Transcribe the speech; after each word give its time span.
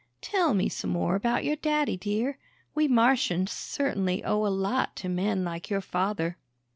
"Tell 0.23 0.55
me 0.55 0.67
some 0.67 0.89
more 0.89 1.13
about 1.13 1.43
your 1.45 1.57
daddy, 1.57 1.95
dear. 1.95 2.39
We 2.73 2.87
Martians 2.87 3.51
certainly 3.51 4.23
owe 4.23 4.47
a 4.47 4.47
lot 4.47 4.95
to 4.95 5.09
men 5.09 5.43
like 5.43 5.69
your 5.69 5.79
father." 5.81 6.37